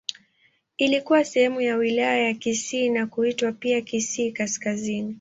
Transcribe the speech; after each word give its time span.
Ilikuwa 0.77 1.23
sehemu 1.25 1.61
ya 1.61 1.75
Wilaya 1.75 2.17
ya 2.17 2.33
Kisii 2.33 2.89
na 2.89 3.07
kuitwa 3.07 3.51
pia 3.51 3.81
Kisii 3.81 4.31
Kaskazini. 4.31 5.09